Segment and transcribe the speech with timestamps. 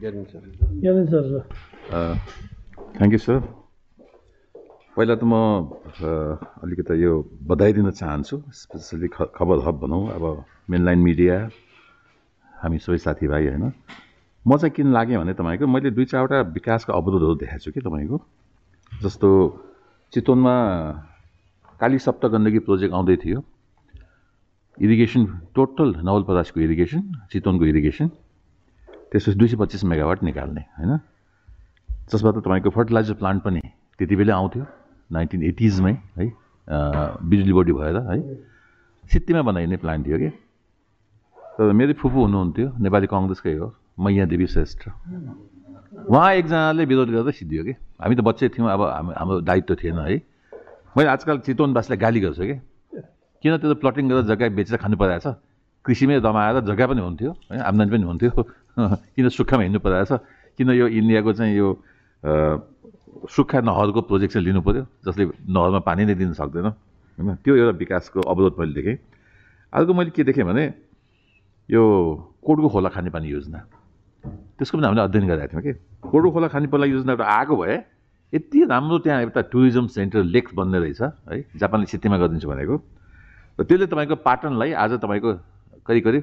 [0.00, 1.40] Gyanendra sir
[2.96, 3.38] thank you sir
[4.96, 5.34] पहिला त म
[6.00, 6.10] अ,
[6.64, 7.12] अलिकति यो
[7.48, 10.24] बधाई दिन चाहन्छु स्पेसली खबर हब भनौँ अब
[10.70, 11.36] मेनलाइन मिडिया
[12.54, 13.64] हामी सबै साथीभाइ होइन?
[14.46, 18.16] म चाहिँ किन लागेँ भने तपाईँको मैले दुई चारवटा विकासका अवरोधहरू देखाएको छु कि तपाईँको।
[18.92, 19.28] जस्तो
[20.12, 20.54] चितवनमा
[21.80, 23.38] काली सप्त गण्डकी प्रोजेक्ट आउँदै थियो।
[24.78, 25.22] इरिगेसन
[25.56, 27.00] टोटल नवलपरासको इरिगेसन
[27.32, 28.08] चितवनको इरिगेसन
[29.12, 30.92] त्यसपछि दुई सय पच्चिस मेगावाट निकाल्ने होइन?
[32.10, 33.60] जसबाट तपाईँको फर्टिलाइजर प्लान्ट पनि
[33.98, 34.64] त्यति बेलै आउँथ्यो
[35.10, 36.26] नाइन्टिन एटिजमै है
[37.22, 38.18] बिजुली बोर्डी भएर है।
[39.10, 40.30] सित्तीमा बनाइने प्लान्ट थियो कि?
[41.56, 44.82] तर मेरो फुपू हुनुहुन्थ्यो नेपाली कङ्ग्रेसकै हो मैया देवी श्रेष्ठ।
[46.10, 47.72] उहाँ एकजनाले विरोध गर्दा सिद्धियो कि?
[48.02, 48.80] हामी त बच्चै थियौँ अब
[49.16, 50.16] हाम्रो दायित्व थिएन है।
[50.96, 52.56] मैले आजकल चितवनवासीलाई गाली गर्छु कि?
[53.42, 55.38] किन त्यो प्लटिङ गरेर जग्गा बेचेर खानु परेको छ?
[55.84, 58.30] कृषिमै दमाएर जग्गा पनि हुन्थ्यो है आम्दानी पनि हुन्थ्यो।
[59.16, 60.20] किन सुक्खामा हिँड्नु परेको छ
[60.58, 61.68] किन यो इन्डियाको चाहिँ यो
[62.22, 66.66] सुक्खा नहरको प्रोजेक्ट चाहिँ लिनु पऱ्यो जसले नहरमा पानी नै दिन सक्दैन?
[67.18, 67.34] होइन?
[67.40, 68.96] त्यो एउटा विकासको अवरोध मैले देखेँ।
[69.72, 70.64] अर्को मैले के देखेँ भने
[71.68, 71.82] यो
[72.44, 73.58] कोडको खोला खानेपानी योजना।
[74.60, 75.72] त्यसको पनि हामीले अध्ययन गरेका थियौँ कि।
[76.04, 77.76] कोडको खोला खानेपानी योजना एउटा आएको भए
[78.32, 82.76] यति राम्रो त्यहाँ एउटा टुरिज्म सेन्टर लेक बन्ने रहेछ है जापानले सित्तीमा गरिदिन्छु भनेको।
[83.56, 85.30] र त्यसले तपाईँको पाटनलाई आज तपाईँको
[85.88, 86.22] करिब करिब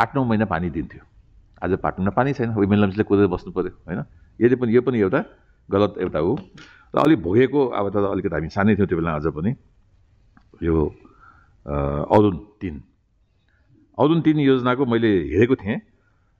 [0.00, 1.09] आठ नौ महिना पानी दिन्थ्यो।
[1.62, 4.00] आज पाटनमा पानी छैन विमेलम्सले कुदेर बस्नु पऱ्यो होइन?
[4.40, 5.20] यसले पनि यो पनि एउटा
[5.68, 6.32] गलत एउटा हो।
[6.94, 9.50] र अलिक भोगेको अब त अलिकति हामी सानै थियौँ त्यो बेला अझ पनि।
[10.62, 10.74] यो
[11.66, 12.74] अरुण तिन।
[13.98, 15.78] अरुण तिन योजनाको मैले हेरेको थिएँ।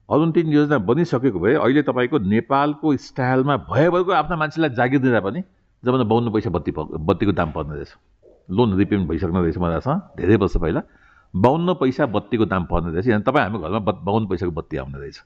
[0.09, 5.41] अरुण तिन योजना बनिसकेको भए अहिले तपाईँको नेपालको स्टाइलमा भएभरको आफ्ना मान्छेलाई जागिर दिँदा पनि
[5.83, 7.91] जब बाउन्न पैसा बत्ती बत्तीको दाम पर्ने रहेछ।
[8.51, 10.81] लोन रिपेमेन्ट भइसक्ने रहेछ मजासँग धेरै वर्ष पहिला।
[11.33, 14.99] बाउन्न पैसा बत्तीको दाम पर्ने रहेछ। यहाँ तपाईँ हाम्रो घरमा बत् बाउन्न पैसाको बत्ती आउने
[14.99, 15.17] रहेछ।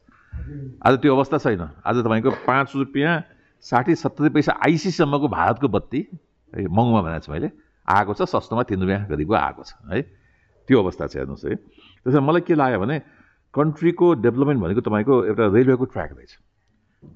[0.86, 3.14] आज त्यो अवस्था छैन। आज तपाईँको पाँच रुपियाँ
[3.66, 6.00] साठी सत्तरी पैसा आइसीसम्मको भारतको बत्ती
[6.54, 7.50] है महँगोमा भनेको छु मैले
[7.88, 10.02] आएको छ सस्तोमा तिन रुपियाँ गरिबको आएको छ है।
[10.70, 13.00] त्यो अवस्था छ हेर्नुहोस् है। त्यसमा मलाई के लाग्यो भने
[13.54, 16.32] कन्ट्रीको डेभलपमेन्ट भनेको तपाईँको एउटा रेलवेको ट्र्याक रहेछ।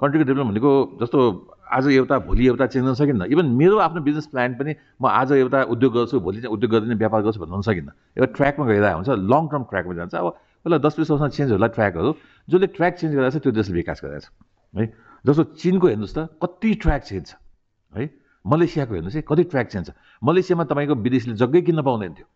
[0.02, 1.20] कन्ट्रीको डेभलपमेन्ट भनेको जस्तो
[1.69, 5.31] आज एउटा भोलि एउटा चेन्ज गर्न सकिन्न। इभन मेरो आफ्नो बिजनेस प्लान पनि म आज
[5.31, 9.09] एउटा उद्योग गर्छु भोलि चाहिँ उद्योग गर्दिनँ व्यापार गर्छु भन्नु सकिन्न। एउटा ट्र्याकमा गइरहेको हुन्छ
[9.09, 10.28] लङ टर्म ट्र्याकमा जान्छ। अब
[10.66, 12.09] पहिला दस बिस वर्षमा चेन्ज होला ट्र्याकहरू
[12.50, 14.28] जसले ट्र्याक चेन्ज गरेको छ त्यो देशले विकास गरेको छ
[14.74, 14.85] है?
[15.25, 17.34] जस्तो चिनको हेर्नुहोस् त कति ट्र्याक चेन्ज छ।
[17.94, 18.03] है?
[18.46, 19.91] मलेसियाको हेर्नुहोस् है कति ट्र्याक चेन्ज छ।
[20.25, 22.28] मलेसियामा तपाईँको विदेशीले जग्गै किन्न पाउँदैन थियो।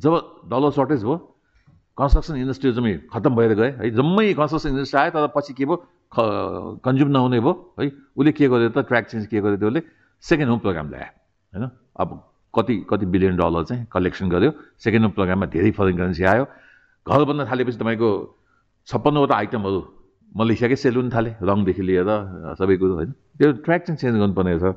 [0.00, 0.12] जब
[0.48, 1.16] डलर सर्टेज भयो
[1.98, 3.90] कन्स्ट्रक्सन इन्डस्ट्री जम्मै खत्तम भएर गए है?
[3.92, 5.76] जम्मै कन्स्ट्रक्सन इन्डस्ट्री आयो तर पछि के भयो?
[6.12, 7.86] कन्ज्युम नहुने भयो। है
[8.16, 9.82] उसले के गर्यो त ट्र्याक चेन्ज के गर्यो त्यो उसले
[10.24, 11.10] सेकेन्ड होम प्रोग्राम ल्यायो।
[11.52, 12.08] होइन अब
[12.54, 14.50] कति कति बिलियन डलर चाहिँ कलेक्सन गर्यो।
[14.84, 16.44] सेकेन्ड होम प्रोग्राममा धेरै फरेन करेन्सी आयो।
[17.06, 18.10] घर बन्न थालेपछि तपाईँको
[18.88, 19.80] छप्पन्नवटा आइटमहरू
[20.32, 22.10] मलेसियाकै सेल हुन थाले रङदेखि लिएर
[22.60, 24.76] सबै कुरो होइन। त्यो ट्र्याक चाहिँ चेन्ज गर्नुपर्ने रहेछ।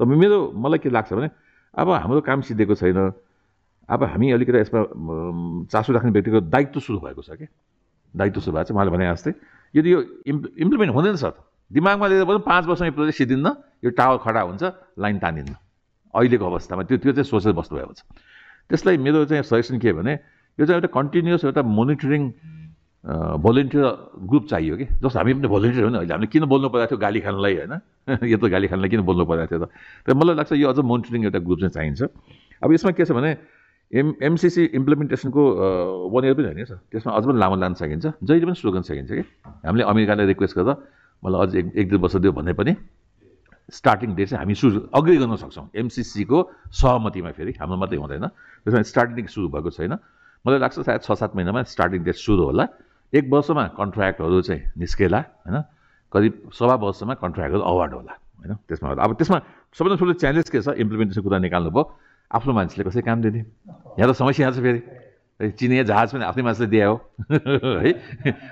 [0.00, 1.28] र मेरो मलाई के लाग्छ भने
[1.74, 2.98] अब हाम्रो काम सिद्धेको छैन।
[3.88, 4.80] अब हामी अलिकति यसमा
[5.72, 7.46] चासो राख्ने व्यक्तिको दायित्व सुरु भएको छ कि?
[8.14, 9.32] दायित्व सुरु भएको छ उहाँले भने जस्तै।
[9.74, 11.32] यदि यो इम् इम्प्लिमेन्ट हुँदैन सर
[11.70, 13.46] दिमागमा लिएर पनि पाँच वर्षमा प्रोजेक्ट सिद्धिन्न
[13.84, 14.62] यो टावर खडा हुन्छ
[14.98, 15.52] लाइन तानिन्न।
[16.14, 18.02] अहिलेको अवस्थामा त्यो त्यो चाहिँ सोचेर बस्नुभएको छ।
[18.68, 20.12] त्यसलाई मेरो चाहिँ सजेसन के भने
[20.58, 22.22] यो चाहिँ एउटा कन्टिन्युस एउटा मोनिटरिङ
[23.44, 23.84] भोलिन्टियर
[24.28, 26.98] ग्रुप चाहियो कि जस्तो हामी पनि भोलिन्टियर हो नि अहिले हामीले किन बोल्नु परेको थियो
[26.98, 27.74] गाली खानलाई होइन?
[28.32, 29.70] यो त गाली खानलाई किन बोल्नु परेको थियो त?
[30.04, 32.00] तर मलाई लाग्छ यो अझ मोनिटरिङ एउटा ग्रुप चाहिँ चाहिन्छ।
[32.64, 33.30] अब यसमा के छ भने
[33.92, 35.42] एम एमसिसी इम्प्लिमेन्टेसनको
[36.12, 38.84] वान इयर पनि होइन सर। त्यसमा अझ पनि लामो लान सकिन्छ। जहिले पनि सुरु गर्न
[38.84, 39.24] सकिन्छ कि।
[39.64, 40.74] हामीले अमेरिकालाई रिक्वेस्ट गर्दा
[41.24, 42.72] मलाई अझ एक एक दुई वर्ष दियो भने पनि
[43.72, 46.38] स्टार्टिङ डेट चाहिँ हामी सुरु अग्री गर्न सक्छौँ। एमसिसीको
[46.68, 48.26] सहमतिमा फेरि हाम्रो मात्रै हुँदैन।
[48.64, 49.92] त्यसमा स्टार्टिङ सुरु भएको छैन।
[50.44, 52.64] मलाई लाग्छ सायद छ सात महिनामा स्टार्टिङ डेट सुरु होला।
[53.12, 55.56] एक वर्षमा कन्ट्र्याक्टहरू चाहिँ निस्केला होइन?
[56.12, 58.52] करिब सवा वर्षमा कन्ट्र्याक्टहरू अवार्ड होला होइन?
[58.68, 59.38] त्यसमा अब त्यसमा
[59.72, 60.68] सबैभन्दा ठुलो च्यालेन्ज के छ?
[60.76, 61.84] इम्प्लिमेन्टेसन कुरा निकाल्नु भयो।
[62.30, 63.40] आफ्नो मान्छेले कसै काम दिने?
[63.98, 64.80] यहाँ त समस्या छ फेरि।
[65.54, 66.96] चिनिया जहाज पनि आफ्नै मान्छेले दिए हो।
[67.84, 67.92] है?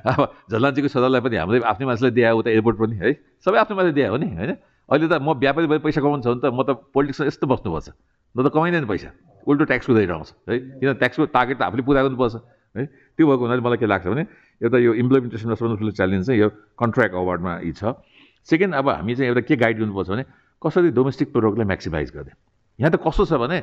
[0.06, 0.18] अब
[0.52, 3.12] झल्लान्चीको सदरलाई पनि हाम्रै आफ्नै मान्छेले दिए उता एयरपोर्ट पनि है?
[3.44, 4.52] सबै आफ्नो मान्छेले दिए हो नि होइन?
[4.88, 7.88] अहिले त म व्यापारी भएर पैसा कमाउँछ भने त म त पोलिटिक्समा यस्तो बस्नुपर्छ।
[8.34, 9.10] न त कमाइँदैन पैसा।
[9.44, 10.58] उल्टो ट्याक्स कुदाएर आउँछ है?
[10.80, 12.34] किन ट्याक्सको टार्गेट त आफूले पुरा गर्नुपर्छ
[12.78, 12.84] है?
[13.18, 14.24] त्यो भएको हुनाले मलाई के लाग्छ भने
[14.62, 16.48] एउटा यो इम्प्लिमेन्टेसनमा सबभन्दा ठुलो च्यालेन्ज चाहिँ यो
[16.78, 17.98] कन्ट्र्याक्ट अवार्डमा यी छ।
[18.46, 20.24] सेकेन्ड अब हामी चाहिँ एउटा के गाइड गर्नुपर्छ भने
[20.62, 22.32] कसरी डोमेस्टिक प्रोडक्टलाई म्याक्सिमाइज गर्ने?
[22.78, 23.58] यहाँ त कस्तो छ भने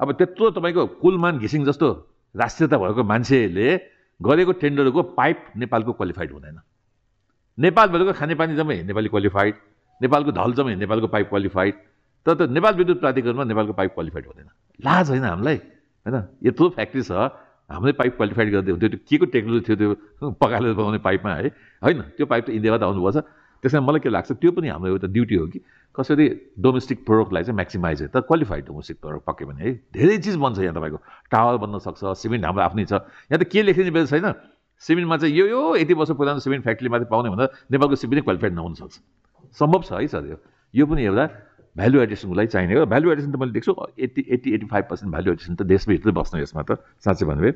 [0.00, 1.88] अब त्यत्रो तपाईँको कुलमान घिसिङ जस्तो
[2.34, 3.68] राष्ट्रियता भएको मान्छेले
[4.20, 6.58] गरेको टेन्डरको पाइप नेपालको क्वालिफाइड हुँदैन।
[7.58, 9.54] नेपालभरिको खानेपानी जम्मै नेपाली क्वालिफाइड
[10.00, 11.74] नेपालको ढल जम्मै नेपालको पाइप क्वालिफाइड
[12.26, 14.48] तर त्यो नेपाल विद्युत प्राधिकरणमा नेपालको पाइप क्वालिफाइड हुँदैन।
[14.80, 16.16] लाज होइन हामीलाई होइन?
[16.44, 17.12] यत्रो फ्याक्ट्री छ
[17.70, 21.48] हाम्रै पाइप क्वालिफाइड गर्दै हुन्थ्यो त्यो के को टेक्नोलोजी थियो त्यो पकाएर बनाउने पाइपमा है?
[21.82, 23.16] होइन त्यो पाइप त इन्डियाबाट आउनुपर्छ
[23.62, 25.60] त्यस कारण मलाई के लाग्छ त्यो पनि हाम्रो एउटा ड्युटी हो कि
[25.94, 26.26] कसरी
[26.62, 30.74] डोमेस्टिक प्रोडक्टलाई चाहिँ म्याक्सिमाइज तर क्वालिफाइड डोमेस्टिक प्रोडक्ट पक्यो भने है। धेरै चिज बन्छ यहाँ
[30.74, 30.98] तपाईँको।
[31.32, 32.92] टावर बन्न सक्छ सिमेन्ट हाम्रो आफ्नै छ।
[33.28, 34.26] यहाँ त के लेखिने बेला छैन।
[34.78, 38.52] सिमेन्टमा चाहिँ यो यो यति वर्ष पुरानो सिमेन्ट फ्याक्ट्री मात्रै पाउने भन्दा नेपालको सिमेन्ट क्वालिफाइड
[38.54, 38.94] नहुनसक्छ
[39.58, 40.38] सम्भव छ है सर यो।
[40.74, 41.26] यो पनि एउटा
[41.74, 45.10] भ्यालु एडिसनको लागि चाहिने हो। भ्यालु एडिसन त मैले देख्छु eighty eighty eighty five percent
[45.10, 47.52] value addition त देशभित्रै बस्नु यसमा त साँच्चै भन्नुभयो।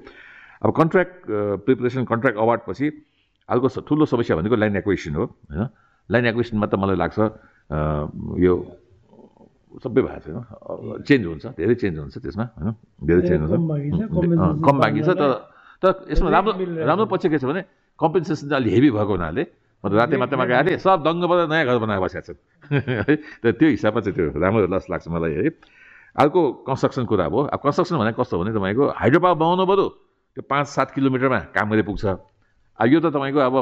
[0.67, 1.15] अब कन्ट्र्याक्ट
[1.63, 2.87] प्रिपरेसन कन्ट्र्याक्ट अवार्डपछि
[3.49, 5.71] अर्को ठुलो समस्या भनेको लाइन एक्वेसन हो होइन।
[6.11, 7.19] लाइन एक्वेसनमा त मलाई लाग्छ
[8.43, 8.53] यो
[9.83, 10.37] सबै भएको छैन।
[11.09, 12.69] चेन्ज हुन्छ धेरै चेन्ज हुन्छ त्यसमा होइन?
[13.09, 13.55] धेरै चेन्ज हुन्छ।
[14.67, 15.31] कम बाँकी छ तर
[15.83, 16.53] तर यसमा राम्रो
[16.87, 17.63] राम्रो पक्ष के छ भने
[17.99, 19.43] कम्पेन्सेसन चाहिँ अलिक हेभी भएको हुनाले
[19.83, 22.39] म त राति मात्रमा गएको थिएँ सब दङ्गबाट नयाँ घर बनाएर बसेको छन्।
[23.09, 25.51] है त त्यो हिसाबमा चाहिँ त्यो राम्रो लस लाग्छ मलाई है।
[26.23, 29.87] अर्को कन्स्ट्रक्सन कुरा अब अब कन्स्ट्रक्सन भनेको कस्तो भने तपाईँको हाइड्रो पावर बनाउनु पऱ्यो
[30.37, 32.05] त्यो पाँच सात किलोमिटरमा काम गरेर पुग्छ
[32.87, 33.57] यो त तपाईँको अब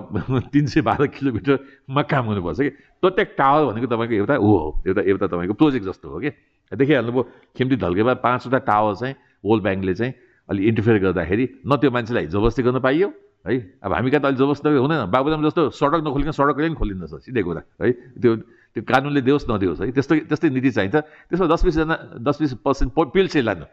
[0.53, 2.71] तिन सय बाह्र किलोमिटरमा काम गर्नुपर्छ कि?
[3.01, 6.31] प्रत्येक टावर भनेको तपाईँको एउटा ऊ हो एउटा एउटा तपाईँको प्रोजेक्ट जस्तो हो कि?
[6.73, 7.23] देखिहाल्नुभयो
[7.57, 9.15] खिम्ती ढल्केमा पाँचवटा टावर चाहिँ
[9.45, 10.13] वर्ल्ड ब्याङ्कले चाहिँ
[10.49, 13.09] अलिक इन्टरफेयर गर्दाखेरि न त्यो मान्छेलाई जबरजस्ती गर्न पाइयो
[13.47, 13.55] है?
[13.83, 17.13] अब हामी कहाँ त अहिले जबरजस्ती हुँदैन। बाबुराम जस्तो सडक नखोलिकन सडक कहिले पनि खोलिँदछ
[17.27, 17.93] सिधै कुरा है?
[18.23, 18.31] त्यो
[18.77, 19.91] त्यो कानुनले देओस् नदियोस् है?
[19.91, 20.97] त्यस्तो त्यस्तै नीति चाहिन्छ।
[21.29, 23.67] त्यसमा दस बिसजना दस बिस पर्सेन्ट पिल्छे लानु।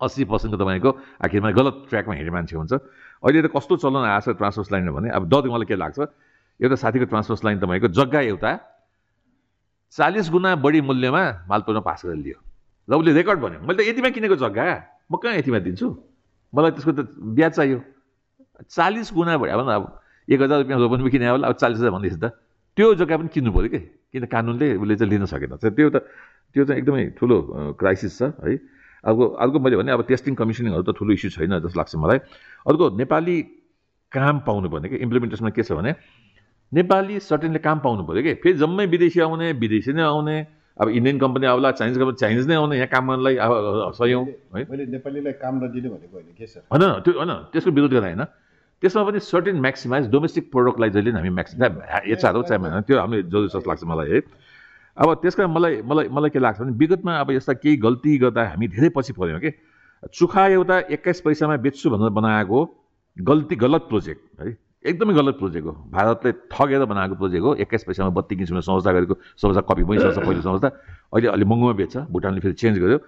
[0.00, 0.90] अस्सी पर्सेन्टको तपाईँको
[1.24, 2.72] आखिरमा गलत ट्र्याकमा हिँड्ने मान्छे हुन्छ।
[3.24, 5.98] अहिले त कस्तो चलन आएको छ ट्रान्सपोर्ट लाइन भने अब डर मलाई के लाग्छ
[6.60, 8.52] एउटा साथीको ट्रान्सपोर्ट लाइन तपाईँको जग्गा एउटा
[9.96, 12.38] चालिस गुणा बढी मूल्यमा मालपुरमा पास गरेर लियो।
[12.88, 14.64] र उसले रेकर्ड भन्यो मैले त यतिमा किनेको जग्गा
[15.08, 15.86] म कहाँ यतिमा दिन्छु?
[16.52, 17.78] मलाई त्यसको त ब्याज चाहियो।
[18.68, 19.84] चालिस गुणा बढी अब अब
[20.28, 22.36] एक हजार रुपियाँ पनि किने होला अब चालिस हजार भन्दैछ त।
[22.76, 23.80] त्यो जग्गा पनि किन्नु पऱ्यो कि?
[24.12, 25.96] किन कानुनले उसले चाहिँ लिन सकेन। त्यो त
[26.52, 27.36] त्यो चाहिँ एकदमै ठुलो
[27.80, 28.58] क्राइसिस छ है।
[29.06, 32.18] अर्को अर्को मैले भने अब टेस्टिङ कमिसनिङहरू त ठुलो इस्यु छैन जस्तो लाग्छ मलाई
[32.66, 33.36] अर्को नेपाली
[34.12, 35.94] काम पाउनु पर्ने कि इम्प्लिमेन्टेसनमा के छ भने
[36.72, 40.36] नेपाली सर्टेनले काम पाउनु पऱ्यो कि फेरि जम्मै विदेशी आउने विदेशी नै आउने
[40.76, 44.64] अब इन्डियन कम्पनी आउला चाइनिज कम्पनी चाइनिज नै आउने यहाँ काम गर्नलाई अब सयौँ है
[44.64, 48.24] मैले नेपालीलाई काम नदिने भनेको होइन के सर होइन त्यो होइन त्यसको विरोध गर्दा होइन
[48.82, 53.48] त्यसमा पनि सर्टेन म्याक्सिमाइज डोमेस्टिक प्रोडक्टलाई जहिले हामी म्याक्सिमाइज एचआर हो चाहे त्यो हामीले जरुरी
[53.48, 54.20] जस्तो लाग्छ मलाई है
[54.96, 58.48] अब त्यस कारण मलाई मलाई मलाई के लाग्छ भने विगतमा अब यस्ता केही गल्ती गर्दा
[58.48, 59.50] हामी धेरै पछि पऱ्यौँ कि।
[60.14, 62.58] चुखा एउटा एक्काइस पैसामा बेच्छु भनेर बनाएको
[63.16, 68.10] गल्ती गलत प्रोजेक्ट है। एकदमै गलत प्रोजेक्ट हो। भारतले ठगेर बनाएको प्रोजेक्ट हो। एक्काइस पैसामा
[68.16, 70.68] बत्ती किन्छु संस्था गरेको संस्था कपी पनि संस्था पहिलो संस्था।
[71.12, 72.98] अहिले अलिक महँगोमा बेच्छ भुटानले फेरि चेन्ज गर्यो।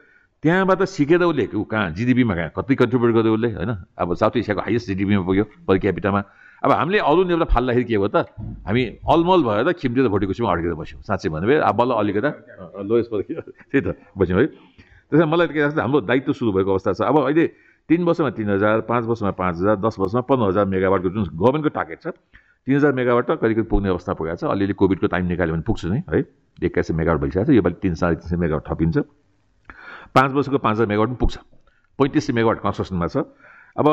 [0.44, 3.70] त्यहाँबाट सिकेर उसले कहाँ जिडिपीमा कहाँ कति कन्ट्रिब्युट गर्यो उसले होइन?
[3.98, 6.20] अब साउथ एसियाको हाइएस्ट जिडिपीमा पुग्यो पर क्यापिटामा
[6.58, 8.26] अब हामीले अरू एउटा फाल्दाखेरि के भयो त
[8.66, 12.30] हामी अलमल भएर खिम्टी र भोटिकुसीमा अड्केर बस्यौँ। साँच्चै भन्नुभयो अब बल्ल अलिकता
[12.82, 13.40] पऱ्यो।
[13.70, 14.46] त्यही त बस्यौँ है।
[15.08, 17.46] त्यसमा मलाई के लाग्छ हाम्रो दायित्व सुरु भएको अवस्था छ। अब अहिले
[17.88, 21.70] तिन वर्षमा तिन हजार पाँच वर्षमा पाँच हजार दस वर्षमा पन्ध्र हजार मेगावाटको जुन गभर्मेन्टको
[21.78, 22.06] टार्गेट छ
[22.66, 25.88] तिन हजार मेगावाट त करिब पुग्ने अवस्था पुगेको छ। अलिअलि कोभिडको टाइम निकाल्यो भने पुग्छु
[25.88, 26.20] नै है।
[26.58, 28.96] एक्काइस सय मेगावाट भइसकेको छ योपालि तिन साढे तिन सय मेगावाट थपिन्छ।
[30.12, 31.36] पाँच वर्षको पाँच हजार मेगावाट पनि पुग्छ।
[31.98, 33.24] पैँतिस सय मेगावाट कन्स्ट्रक्सनमा छ।
[33.78, 33.86] अब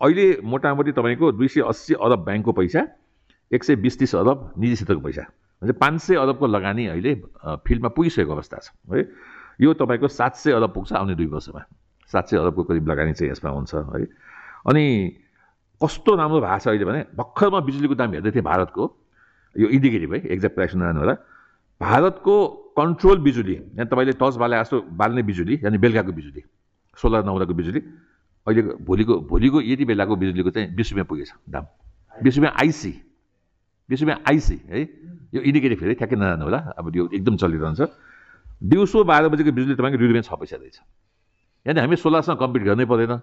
[0.00, 2.86] अहिले मोटामोटी तपाईँको दुई सय अस्सी अरब ब्याङ्कको पैसा
[3.50, 5.22] एक सय बिस तिस अरब निजी क्षेत्रको पैसा।
[5.62, 7.14] भने पाँच सय अरबको लगानी अहिले
[7.66, 9.02] फिल्डमा पुगिसकेको अवस्था छ है।
[9.60, 11.62] यो तपाईँको सात सय अरब पुग्छ आउने दुई वर्षमा।
[12.10, 14.06] सात सय अरबको करिब लगानी चाहिँ यसमा हुन्छ है।
[14.70, 14.84] अनि
[15.80, 18.82] कस्तो राम्रो भएको छ अहिले भने भर्खरमा बिजुलीको दाम हेर्दै थिएँ भारतको।
[19.56, 21.14] यो इन्डिकेटिभ है एक्ज्याक्ट प्राइस नजानु होला।
[21.80, 22.34] भारतको
[22.78, 26.42] कन्ट्रोल बिजुली यहाँ तपाईँले टच बाले जस्तो बाल्ने बिजुली यानि बेलुकाको बिजुली
[26.98, 27.80] सोलर नहुँदाको बिजुली
[28.48, 31.64] अहिले भोलिको भोलिको यति बेलाको बिजुलीको चाहिँ बिस रुपियाँ पुगेछ दाम।
[32.16, 32.92] बिस रुपियाँ आइसी
[33.88, 34.80] बिस रुपियाँ आइसी है?
[35.34, 37.80] यो इन्डिकेटिभ फेरि ठ्याक्कै नजानु होला। अब यो एकदम चलिरहन्छ।
[38.60, 40.76] दिउँसो बाह्र बजीको बिजुली तपाईँको दुई रुपियाँ छ पैसा रहेछ।
[41.66, 43.14] यानि हामी सोलरसँग कम्पिट गर्नै पर्दैन।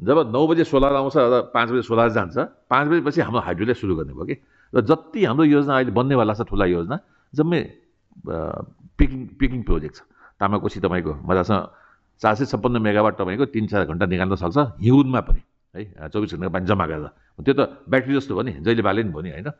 [0.00, 2.36] जब नौ बजे सोलर आउँछ र पाँच बजे सोलर जान्छ
[2.68, 4.36] पाँच बजेपछि हाम्रो हाइड्रोले सुरु गर्ने भयो कि?
[4.72, 6.96] र जति हाम्रो योजना अहिले बन्नेवाला छ ठुला योजना
[7.32, 7.60] जम्मै
[8.98, 10.00] पिकिङ पिकिङ प्रोजेक्ट छ।
[10.40, 11.60] तामाकोसी तपाईँको मजासँग
[12.22, 15.42] चार सय छप्पन्न मेगावाट तपाईँको तिन चार घन्टा निकाल्न सक्छ हिउँदमा पनि
[15.74, 17.08] है चौबिस घन्टाको पानी जम्मा गरेर।
[17.42, 17.60] त्यो त
[17.90, 19.50] ब्याट्री जस्तो भयो नि जहिले बाले नि भयो नि होइन?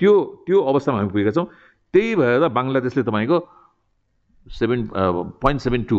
[0.00, 0.12] त्यो
[0.46, 1.46] त्यो अवस्थामा हामी पुगेका छौँ।
[1.94, 3.38] त्यही भएर बङ्गलादेशले तपाईँको
[4.46, 4.80] सेभेन
[5.42, 5.98] पोइन्ट सेभेन टू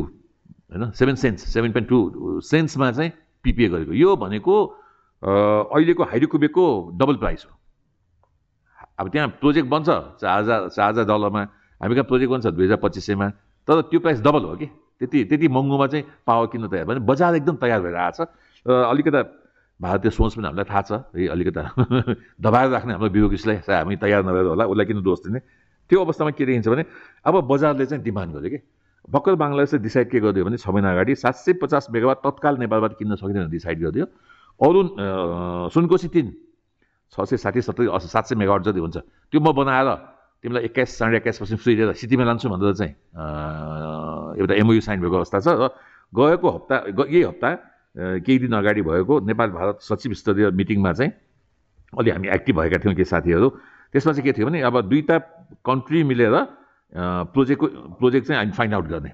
[0.72, 1.98] होइन seven cents seven point two
[2.44, 3.12] सेन्समा चाहिँ
[3.46, 4.56] पिपिए गरेको। यो भनेको
[5.24, 6.66] अहिलेको हाइड्रोकुबेकको
[7.00, 7.52] डबल प्राइस हो।
[9.00, 11.42] अब त्यहाँ प्रोजेक्ट बन्छ चार हजार चार हजार डलरमा।
[11.82, 13.28] हामी कहाँ प्रोजेक्ट बन्छ दुई हजार पच्चिस सयमा
[13.68, 14.68] तर त्यो प्राइस डबल हो कि?
[15.00, 18.28] त्यति त्यति महँगोमा चाहिँ पावर किन्न तयार भने बजार एकदम तयार भएर आएको छ।
[18.66, 19.22] र अलिकता
[19.80, 21.62] भारतीय सोच पनि हामीलाई थाहा छ। है अलिकता
[22.44, 25.40] दबाएर राख्ने हाम्रो ब्युरोक्रेसीलाई हामी तयार नभएर होला उसलाई किन दोष दिने?
[25.90, 26.84] त्यो अवस्थामा के देखिन्छ भने
[27.26, 28.60] अब बजारले चाहिँ डिमान्ड गर्यो कि।
[29.08, 32.94] भर्खर बङ्गलादेशले डिसाइड के गरिदियो भने छ महिना अगाडि सात सय पचास मेगावाट तत्काल नेपालबाट
[33.00, 34.06] किन्न सकिँदैन डिसाइड गरिदियो।
[34.60, 36.28] अरू अँ, सुनकोशी तिन
[37.16, 38.98] छ सय साठी सत्तरी सात सय मेगावाट जति हुन्छ
[39.32, 39.88] त्यो म बनाएर
[40.44, 42.94] तिमीलाई एक्काइस साढे एक्काइस पर्सेन्ट फ्री दिएर सिटीमा लान्छु भनेर चाहिँ
[44.40, 45.70] एउटा एमओयु साइन भएको अवस्था छ। र
[46.14, 47.50] गएको हप्ता यही हप्ता
[48.24, 51.12] केही दिन अगाडि भएको नेपाल भारत सचिव स्तरीय मिटिङमा चाहिँ
[51.94, 53.48] अलि हामी एक्टिभ भएका थियौँ केही साथीहरू।
[53.92, 55.18] त्यसमा चाहिँ के थियो भने अब दुईवटा
[55.66, 56.36] कन्ट्री मिलेर
[57.36, 57.68] प्रोजेक्टको
[58.00, 59.12] प्रोजेक्ट चाहिँ हामी फाइन्ड आउट गर्ने।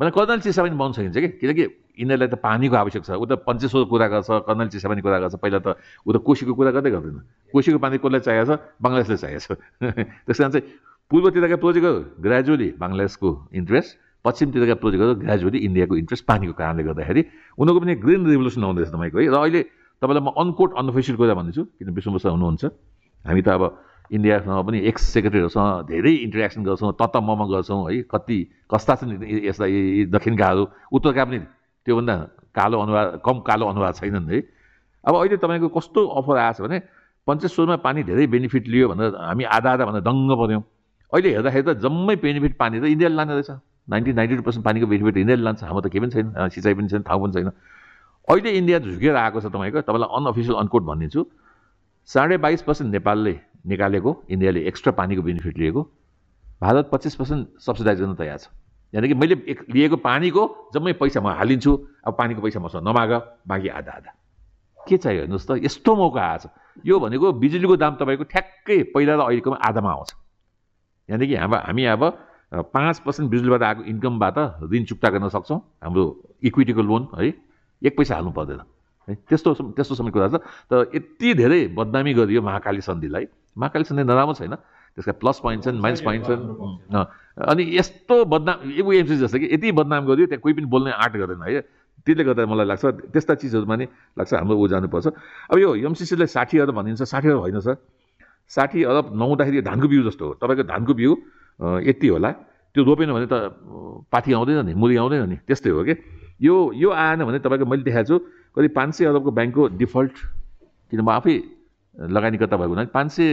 [0.00, 1.64] कर्नल चिसा पनि बन्द सकिन्छ कि। किनकि
[1.98, 5.34] यिनीहरूलाई त पानीको आवश्यक छ। ऊ त पञ्चेश्वर कुरा गर्छ कर्नल चिसा पनि कुरा गर्छ।
[5.42, 5.68] पहिला त
[6.06, 7.18] ऊ त कोसीको कुरा गर्दै गर्दैन।
[7.52, 8.52] कोसीको पानी कसलाई चाहिएको छ?
[8.78, 9.58] बङ्गलादेशले चाहिएको छ।
[10.26, 10.66] त्यस कारण चाहिँ
[11.10, 13.90] पूर्वतिरका प्रोजेक्टहरू ग्रेजुअली बङ्गलादेशको इन्ट्रेस्ट
[14.24, 17.22] पश्चिमतिरका प्रोजेक्टहरू ग्रेजुअली इन्डियाको इन्ट्रेस्ट पानीको कारणले गर्दाखेरि
[17.58, 19.60] उनीहरूको पनि ग्रिन रिभोल्युसन आउँदैछ तपाईँको है। र अहिले
[20.02, 22.64] तपाईँलाई म अनकोट अनअफिसियल कुरा भन्दैछु किन बस्ता हुनुहुन्छ?
[23.24, 23.62] हामी त अब
[24.10, 28.38] इन्डियासँग पनि एक्स सेक्रेटरीहरूसँग धेरै इन्टरेक्सन गर्छौँ तत्त मम गर्छौँ है। कति
[28.70, 29.12] कस्ता छन्
[29.48, 31.38] यसलाई दक्षिणकाहरू उत्तरका पनि
[31.88, 32.14] त्योभन्दा
[32.52, 34.38] कालो अनुहार कम कालो अनुहार छैनन् है।
[35.04, 36.78] अब अहिले तपाईँको कस्तो अफर आएछ भने
[37.26, 40.62] पञ्चेश्वरमा पानी धेरै बेनिफिट लियो भनेर हामी आधा आधा भनेर दङ्ग पऱ्यौँ।
[41.12, 43.50] अहिले हेर्दाखेरि त जम्मै बेनिफिट पानी त इन्डियाले लाने रहेछ।
[43.88, 46.88] नाइन्टी नाइन्टी टू पर्सेन्ट पानीको बेनिफिट इन्डियाले लान्छ। हाम्रो त केही पनि छैन सिँचाइ पनि
[46.88, 47.48] छैन ठाउँ पनि छैन।
[48.28, 51.20] अहिले इन्डिया झुकेर आएको छ तपाईँको तपाईँलाई अनअफिसियल अनकोट भनिदिन्छु।
[52.08, 55.80] साढे बाइस पर्सेन्ट नेपालले निकालेको इन्डियाले एक्स्ट्रा पानीको बेनिफिट लिएको।
[56.60, 58.46] भारत पच्चिस पर्सेन्ट सब्सिडाइज गर्न तयार छ।
[58.92, 60.42] यानि कि मैले एक लिएको पानीको
[60.74, 61.72] जम्मै पैसा म हालिन्छु
[62.06, 63.12] अब पानीको पैसा मसँग नमाग
[63.44, 64.10] बाँकी आधा आधा।
[64.88, 66.44] के चाहियो हेर्नुहोस् त यस्तो मौका आएछ।
[66.86, 70.10] यो भनेको बिजुलीको दाम तपाईँको ठ्याक्कै पहिला र अहिलेकोमा आधामा आउँछ।
[71.08, 72.02] कि अब हामी अब
[72.72, 74.36] पाँच पर्सेन्ट बिजुलीबाट आएको इन्कमबाट
[74.72, 76.04] ऋण चुक्ता गर्न सक्छौँ हाम्रो
[76.48, 77.28] इक्विटीको लोन है
[77.84, 78.60] एक पैसा हाल्नु पर्दैन
[79.08, 80.40] है त्यस्तो त्यस्तो समय कुरा छ।
[80.72, 83.26] तर यति धेरै बदनामी गरियो महाकाली सन्धिलाई।
[83.56, 84.56] महाकाली सन्धि नराम्रो छैन।
[84.98, 86.42] त्यसका प्लस पोइन्ट छन् माइनस पोइन्ट छन्।
[87.38, 91.42] अनि यस्तो बदनाम एमसी जस्तो कि यति बदनाम गरियो त्यहाँ कोही पनि बोल्ने आँट गर्दैन
[91.46, 91.62] है।
[92.02, 93.86] त्यसले गर्दा मलाई लाग्छ त्यस्ता चिजहरूमा नि
[94.18, 95.06] लाग्छ हाम्रो ऊ जानुपर्छ।
[95.50, 97.76] अब यो एमसिसीलाई साठी अरब भनिन्छ साठी अरब होइन सर।
[98.50, 101.12] साठी अरब नहुँदाखेरि धानको बिउ जस्तो हो। तपाईँको धानको बिउ
[101.86, 102.30] यति होला।
[102.74, 103.34] त्यो रोपेन भने त
[104.10, 105.94] पाथी आउँदैन नि मुरी आउँदैन नि। त्यस्तै हो कि।
[106.42, 108.16] यो यो आएन भने तपाईँको मैले देखाएको छु
[108.54, 110.14] करिब पाँच सय अरबको ब्याङ्कको डिफल्ट
[110.90, 111.34] किन म आफै
[111.98, 113.26] लगानीकर्ता भएको हुनाले पाँच सय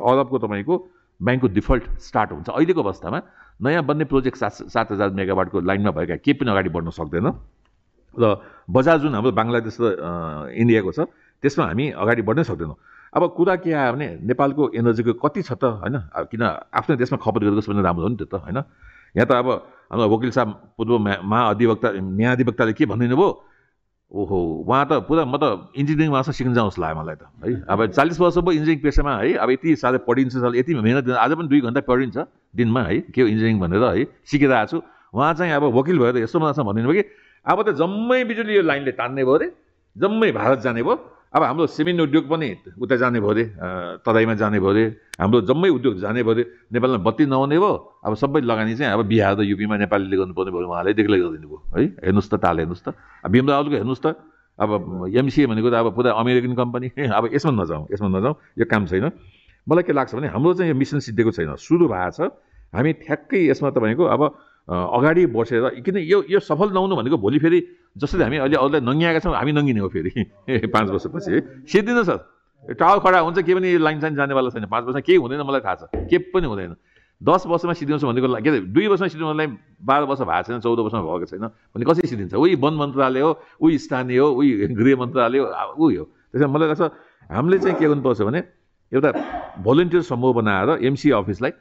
[0.00, 0.74] अरबको तपाईँको
[1.20, 3.18] ब्याङ्कको डिफल्ट स्टार्ट हुन्छ। अहिलेको अवस्थामा
[3.64, 7.26] नयाँ बन्ने प्रोजेक्ट सात सात हजार मेगावाटको लाइनमा भएका केही पनि अगाडि बढ्न सक्दैन।
[8.14, 8.24] र
[8.70, 9.86] बजार जुन हाम्रो बङ्गलादेश र
[10.52, 11.00] इन्डियाको छ
[11.42, 12.76] त्यसमा हामी अगाडि बढ्नै सक्दैनौँ।
[13.14, 15.96] अब कुरा के आयो भने नेपालको एनर्जीको कति छ त होइन?
[16.30, 16.42] किन
[16.74, 18.58] आफ्नै देशमा खपत गरेको भने राम्रो हो नि त्यो त होइन?
[19.14, 19.48] यहाँ त अब
[19.90, 23.28] हाम्रो वकिल साहब पूर्व महाअधिवक्ता न्यायाधिवक्ताले के भनिदिनु भयो
[24.12, 27.78] ओहो उहाँ त पुरा म त इन्जिनियरिङ मात्र सिक्न जाउँछ लाग्यो मलाई त है। अब
[27.96, 31.48] चालिस वर्ष भयो इन्जिनियरिङ पेसामा है अब यति साह्रो पढिन्छ साह्रो यति मिहिनेत आज पनि
[31.48, 32.16] दुई घन्टा पढिन्छ
[32.54, 34.78] दिनमा है के हो इन्जिनियरिङ भनेर है सिकिरहेको छु।
[35.14, 37.08] उहाँ चाहिँ अब वकिल भएर यस्तो मात्र भनिदिनु भयो कि
[37.46, 39.48] अब त जम्मै बिजुली यो लाइनले तान्ने भयो अरे
[39.96, 40.94] जम्मै भारत जाने भयो।
[41.34, 42.48] अब हाम्रो सिमेन्ट उद्योग पनि
[42.78, 43.44] उता जाने भयो अरे
[44.06, 44.84] तराईमा जाने भयो अरे
[45.20, 47.72] हाम्रो जम्मै उद्योग जाने भयो अरे नेपालमा बत्ती नहुने भयो
[48.06, 51.58] अब सबै लगानी चाहिँ अब बिहार र युपीमा नेपालीले गर्नुपर्ने भयो उहाँले डिक्लेयर गरिदिनु भयो
[51.74, 51.84] है?
[52.06, 52.94] हेर्नुहोस् त ताल हेर्नुहोस् त।
[53.26, 54.06] अब भीमरावको हेर्नुहोस् त।
[54.58, 54.70] अब
[55.10, 56.88] एमसिए भनेको त अब पुरा अमेरिकन कम्पनी।
[57.18, 59.10] अब यसमा नजाउँ यसमा नजाउँ यो काम छैन।
[59.66, 62.30] मलाई के लाग्छ भने हाम्रो चाहिँ यो मिसन सिद्धिएको छैन। सुरु भएको छ।
[62.70, 64.22] हामी ठ्याक्कै यसमा तपाईँको अब
[64.68, 67.60] अगाडि बसेर किन यो यो सफल नहुनु भनेको भोलि फेरि
[68.00, 70.10] जसरी हामी अहिले अरूलाई नङ्गिआएका छौँ हामी नङ्गिने हो फेरि।
[70.74, 74.84] पाँच वर्षपछि है। सिद्धिनु सर टावर खडा हुन्छ के पनि लाइन साइन जानेवाला छैन। पाँच
[74.84, 76.74] वर्ष केही हुँदैन मलाई थाहा छ। के पनि हुँदैन।
[77.20, 79.46] दस वर्षमा सिद्धिउँछ भनेको के अरे दुई वर्षमा सिद्धिनुलाई
[79.84, 81.44] बाह्र वर्ष भएको छैन चौध वर्षमा भएको छैन
[81.76, 82.34] भने कसरी सिद्धिन्छ?
[82.34, 83.30] उही वन मन्त्रालय हो
[83.60, 86.82] उही स्थानीय हो उही गृह मन्त्रालय हो उही हो। त्यसो कारण मलाई लाग्छ
[87.30, 88.40] हामीले चाहिँ के गर्नुपर्छ भने
[88.92, 89.10] एउटा
[89.60, 91.52] भोलिन्टियर समूह बनाएर MC अफिसलाई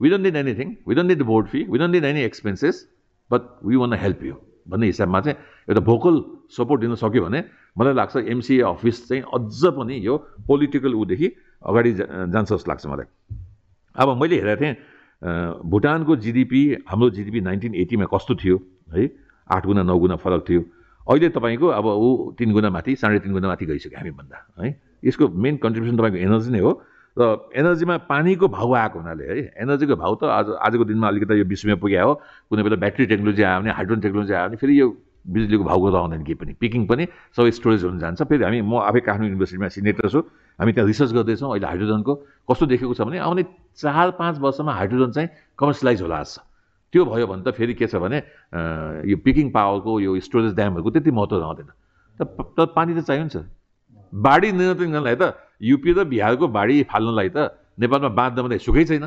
[0.00, 2.86] we don't need anything we don't need board fee we don't need any expenses
[3.30, 4.34] but we want help you
[4.68, 5.36] भन्ने हिसाबमा चाहिँ
[5.68, 6.22] एउटा भोकल
[6.56, 7.44] सपोर्ट दिन सक्यो भने
[7.78, 11.28] मलाई लाग्छ एमसिए अफिस चाहिँ अझ पनि यो पोलिटिकल ऊदेखि
[11.62, 13.06] अगाडि जान्छ जस्तो लाग्छ मलाई।
[13.96, 14.74] अब मैले हेरेको थिएँ
[15.70, 18.56] भुटानको जिडिपी हाम्रो जिडिपी नाइन्टिन एट्टीमा कस्तो थियो
[18.94, 19.04] है?
[19.50, 20.60] आठ गुणा नौ गुणा फरक थियो।
[21.06, 24.68] अहिले तपाईँको अब ऊ तिन गुणा माथि साढे तिन गुणा माथि गइसक्यो हामीभन्दा है?
[25.04, 26.72] यसको मेन कन्ट्रिब्युसन तपाईँको एनर्जी नै हो।
[27.14, 31.44] र एनर्जीमा पानीको भाउ आएको हुनाले है एनर्जीको भाउ त आज आजको दिनमा अलिकति यो
[31.46, 32.14] विश्वमा पुग्यो हो।
[32.50, 34.86] कुनै बेला ब्याट्री टेक्नोलोजी आयो भने हाइड्रोजन टेक्नोलोजी आयो भने फेरि यो
[35.24, 37.04] बिजुलीको भाउ गर्दा आउँदैन केही पनि। पिकिङ पनि
[37.38, 40.20] सबै स्टोरेज हुन जान्छ। फेरि हामी म आफै काठमाडौँ युनिभर्सिटीमा सिनेटर छु।
[40.58, 42.12] हामी त्यहाँ रिसर्च गर्दैछौँ अहिले हाइड्रोजनको।
[42.50, 43.42] कस्तो देखेको छ भने आउने
[43.78, 46.42] चार पाँच वर्षमा हाइड्रोजन चाहिँ कमर्सियलाइज होला जस्तो
[46.92, 48.18] त्यो भयो भने त फेरि के छ भने
[49.06, 51.68] यो पिकिङ पावरको यो स्टोरेज ड्यामहरूको त्यति महत्त्व रहँदैन।
[52.18, 52.22] त
[52.58, 53.46] त पानी त चाहियो नि छ
[54.12, 55.24] बाढी नियन्त्रण गर्नलाई त
[55.64, 57.38] युपी र बिहारको बाढी फाल्नलाई त
[57.80, 59.06] नेपालमा बाँध नभन्दा सुखै छैन।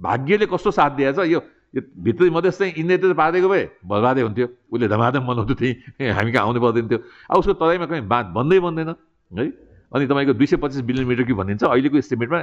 [0.00, 1.40] भाग्यले कस्तो साथ दिएछ यो
[1.72, 6.60] भित्री मधेस चाहिँ इन्डिया पारिदिएको भए बर्बादै हुन्थ्यो। उसले धमाधम बनाउँथ्यो थिएँ हामी कहाँ आउनु
[6.60, 8.88] पर्दैन थियो अब उसको तराईमा कहीँ बाँध बन्दै बन्दैन
[9.32, 9.46] है?
[9.92, 12.38] अनि तपाईँको दुई सय पच्चिस बिलियन मिटर क्युब भनिन्छ अहिलेको इस्टिमेटमा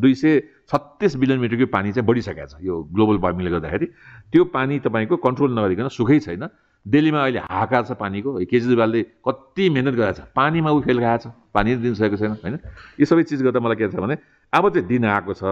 [0.00, 3.86] दुई सय छत्तिस बिलियन मिटर क्युब पानी चाहिँ बढिसकेको छ यो ग्लोबल वार्मिङले गर्दाखेरि।
[4.32, 6.48] त्यो पानी तपाईँको कन्ट्रोल नगरिकन सुखै छैन।
[6.86, 11.76] दिल्लीमा अहिले हाहाकार छ पानीको केजरीवालले कति मिहिनेत गरेको छ पानीमा ऊ गएको छ। पानी
[11.78, 12.58] दिन सकेको छैन होइन?
[12.98, 14.16] यो सबै चिज गर्दा मलाई के छ भने
[14.52, 15.44] अब चाहिँ दिन आएको छ।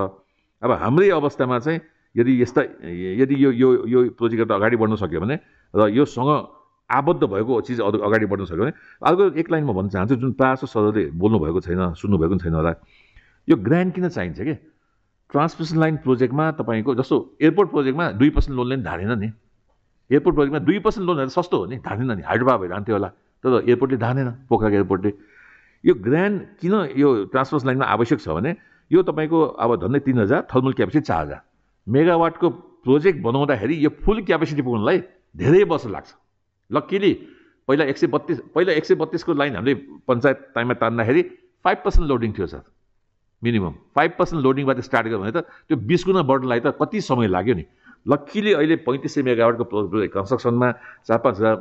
[0.63, 1.81] अब हाम्रै अवस्थामा चाहिँ
[2.15, 2.63] यदि यस्ता
[3.23, 5.37] यदि यो यो यो प्रोजेक्ट अगाडि बढ्न सक्यो भने
[5.75, 6.31] र योसँग
[6.91, 10.67] आबद्ध भएको चिज अगाडि बढ्न सक्यो भने अर्को एक लाइन म भन्न चाहन्छु जुन प्रायः
[10.67, 12.73] सरले बोल्नुभएको छैन सुन्नुभएको छैन होला
[13.49, 14.55] यो ग्रान्ड किन चाहिन्छ कि?
[15.33, 19.29] ट्रान्समिसन लाइन प्रोजेक्टमा तपाईँको जस्तो एयरपोर्ट प्रोजेक्टमा दुई पर्सेन्ट लोनले पनि धारेन नि।
[20.11, 23.09] एयरपोर्ट प्रोजेक्टमा दुई पर्सेन्ट लोनहरू सस्तो हो नि धानेन नि हाइड्रोबा भएर जान्थ्यो होला
[23.45, 25.11] तर एयरपोर्टले धानेन पोखराको एयरपोर्टले।
[25.85, 28.55] यो ग्रान्ड किन यो ट्रान्सपोर्ट लाइनमा आवश्यक छ भने
[28.91, 31.41] यो तपाईँको अब झन्डै तिन हजार थर्मल क्यापेसिटी चार हजार।
[31.87, 32.51] मेगावाटको
[32.87, 34.99] प्रोजेक्ट बनाउँदाखेरि यो फुल क्यापेसिटी पुग्नलाई
[35.35, 36.09] धेरै वर्ष लाग्छ।
[36.71, 37.13] लक्किली
[37.69, 39.75] पहिला एक सय बत्तिस पहिला एक सय बत्तिसको लाइन हामीले
[40.07, 41.23] पञ्चायत टाइममा तान्दाखेरि
[41.65, 42.63] फाइभ पर्सेन्ट लोडिङ थियो सर
[43.43, 47.27] मिनिमम। फाइभ पर्सेन्ट लोडिङबाट स्टार्ट गर्यो भने त त्यो बिस गुणा बढ्नलाई त कति समय
[47.29, 47.65] लाग्यो नि?
[48.07, 50.71] लक्कीले अहिले पैँतिस सय मेगावाटको प्रोजेक्ट कन्स्ट्रक्सनमा
[51.07, 51.55] चार पाँच हजार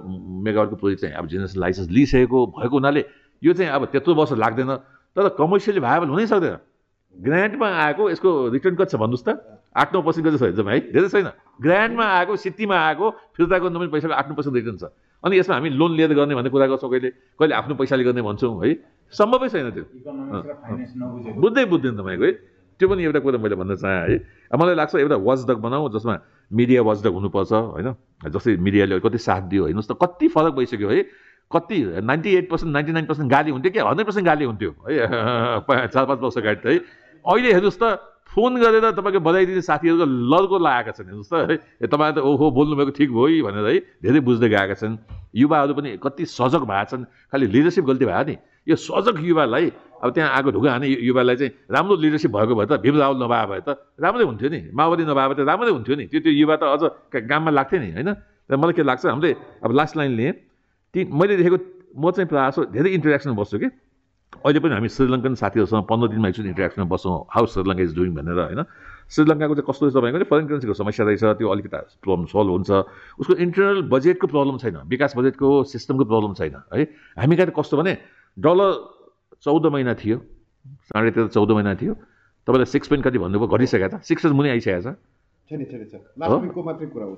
[0.46, 3.01] मेगावाटको प्रोजेक्ट चाहिँ अब जेनेरेसन लाइसेन्स लिइसकेको भएको हुनाले
[3.41, 4.71] यो चाहिँ अब त्यत्रो वर्ष लाग्दैन।
[5.15, 6.57] तर कमर्सियली भाइबल हुनै सक्दैन।
[7.15, 9.29] ग्रान्टमा आएको यसको रिटर्न कति छ भन्नुहोस् त?
[9.75, 11.27] आठ नौ पर्सेन्ट कति छ है। धेरै छैन।
[11.60, 13.05] ग्रान्डमा आएको सिटीमा आएको
[13.36, 14.83] फिर्ता गर्नु पनि पैसाको आठ नौ पर्सेन्ट रिटर्न छ।
[15.24, 17.10] अनि यसमा हामी लोन लिएर गर्ने भन्ने कुरा गर्छौँ कहिले?
[17.36, 18.69] कहिले आफ्नो पैसाले गर्ने भन्छौँ है।
[19.13, 19.86] सम्भवै छैन त्यो।
[21.36, 22.33] बुझ्दै बुझ्दैन तपाईँको है।
[22.79, 24.15] त्यो पनि एउटा कुरा मैले भन्न चाहेँ है।
[24.55, 26.15] मलाई लाग्छ एउटा वाचडग बनाऊ जसमा
[26.51, 27.89] मिडिया वाचडग हुनुपर्छ होइन?
[28.31, 31.00] जस्तै मिडियाले कति साथ दियो हेर्नुहोस् त कति फरक भइसक्यो है।
[31.53, 35.88] कति ninety eight percent ninety nine percent गाली हुन्थ्यो कि हन्ड्रेड पर्सेन्ट गाली हुन्थ्यो। है
[35.88, 36.77] चार पाँच वर्ष अगाडि त है।
[37.25, 38.00] अहिले हेर्नुहोस् त
[38.31, 42.46] फोन गरेर तपाईँको बधाई दिने साथीहरूको लर्को लगाएका छन्। हेर्नुहोस् त है तपाईँ त ओहो
[42.55, 44.96] बोल्नुभएको ठिक भयो भनेर है धेरै बुझ्दै गएका छन्।
[45.36, 48.36] युवाहरू पनि कति सजग भएका छन्। खालि लिडरसिप गल्ती भयो नि।
[48.72, 49.65] यो सजग युवालाई
[50.00, 53.46] अब त्यहाँ आगो ढुङ्गा हाने युवालाई चाहिँ राम्रो लिडरसिप भएको भए त भीम रावल नभए
[53.51, 56.55] भए त राम्रै हुन्थ्यो नि। माओवादी नभए भए त राम्रै हुन्थ्यो नि। त्यो त्यो युवा
[56.55, 56.81] त अझ
[57.27, 58.09] गाममा लाग्थ्यो नि होइन?
[58.48, 60.33] र मलाई के लाग्छ हामीले अब लास्ट लाइन लिएँ।
[60.94, 61.58] ती मैले देखेको
[61.96, 63.70] म चाहिँ प्रायः धेरै इन्टरेक्सन बस्छु कि।
[64.32, 68.40] अहिले पनि हामी श्रीलङ्कन साथीहरूसँग पन्ध्र दिनमा एकचोटि इन्टरेक्सनमा बस्छौँ हाउ श्रीलङ्का इज डुइङ भनेर
[68.40, 68.64] होइन।
[69.12, 72.72] श्रीलङ्काको चाहिँ कस्तो तपाईँको भने फरेन करेन्सीको समस्या रहेछ त्यो अलिकति प्रब्लम सल्भ हुन्छ।
[73.20, 76.84] उसको इन्टरनल बजेटको प्रब्लम छैन विकास बजेटको सिस्टमको प्रब्लम छैन है।
[77.20, 77.94] हामी कहाँ कस्तो भने
[78.40, 78.72] डलर
[79.44, 80.18] चौध महिना थियो
[80.96, 81.94] साढे तेह्र चौध महिना थियो।
[82.48, 83.48] तपाईँलाई सिक्स पोइन्ट कति भन्नुभयो?
[83.51, 84.96] घटिसकेको छ। सिक्स मुनि आइसकेको छ।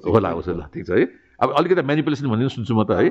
[0.10, 1.06] होला होस् ल ठिक छ है।
[1.43, 3.10] अब अलिकति मेनिपुलेसन भनिदिनु सुन्छु म त है।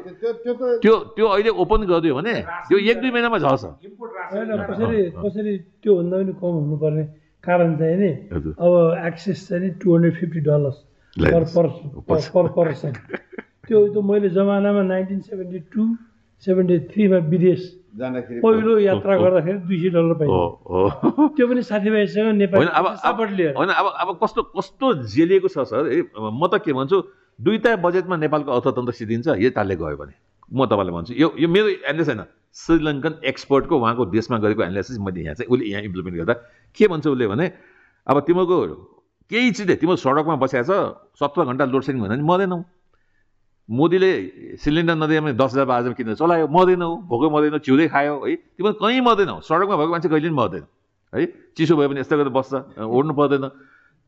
[0.83, 2.35] त्यो त्यो अहिले ओपन गरिदियो भने
[2.69, 3.65] त्यो एक दुई महिनामा झर्छ।
[4.73, 7.05] कसरी कसरी त्योभन्दा पनि कम हुनुपर्ने
[7.45, 8.11] कारण चाहिँ नि
[8.57, 8.73] अब
[9.09, 10.79] एक्सेस चाहिँ नि two hundred fifty dollars
[11.17, 11.45] per
[12.33, 12.93] per person
[13.69, 15.83] त्यो त मैले जमानामा नाइन्टिन सेभेन्टी टू
[16.47, 17.61] सेभेन्टी थ्रीमा विदेश
[17.93, 24.43] पहिलो यात्रा गर्दाखेरि दुई सय डलर पाइयो त्यो पनि साथीभाइसँग नेपाली होइन अब अब कस्तो
[24.57, 25.83] कस्तो जेलिएको छ सर?
[26.17, 26.99] म त के भन्छु
[27.39, 30.15] दुईवटा बजेटमा नेपालको अर्थतन्त्र सिद्धिन्छ यो तालले गयो भने।
[30.53, 35.21] म तपाईँलाई भन्छु यो यो मेरो एनालिसिस होइन श्रीलङ्कन एक्सपर्टको उहाँको देशमा गरेको एनालिसिस मैले
[35.23, 36.35] यहाँ चाहिँ उसले यहाँ इम्प्लिमेन्ट गर्दा।
[36.77, 37.47] के भन्छ उसले भने
[38.07, 38.59] अब तिमीहरूको
[39.31, 40.73] केही चिजले तिम्रो सडकमा बसेको छ
[41.17, 42.59] सत्र घन्टा लोड सेडिङ भन्दा पनि मर्दैनौ
[43.69, 44.11] मोदीले
[44.61, 48.77] सिलिन्डर नदिए भने दस हजार बाह्र किनेर चलायो मर्दैनौ भोकै मर्दैनौ चिउदै खायो है। तिमीहरू
[48.77, 50.65] कहीँ मर्दैनौ। सडकमा भएको मान्छे कहिले पनि मर्दैन
[51.13, 53.45] है। चिसो भयो भने यस्तो गरेर बस्छ ओड्नु पर्दैन।